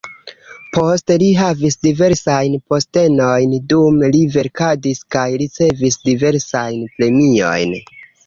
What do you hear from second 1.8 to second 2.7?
diversajn